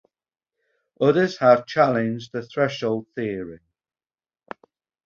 [0.99, 3.59] Others have challenged the threshold theory.